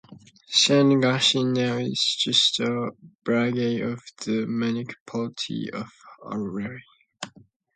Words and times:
San 0.47 0.91
Agustin 0.93 1.53
now 1.53 1.77
is 1.77 2.15
just 2.17 2.59
a 2.59 2.89
barangay 3.23 3.81
of 3.81 4.01
the 4.25 4.47
Municipality 4.47 5.69
of 5.71 5.91
Aroroy. 6.23 6.79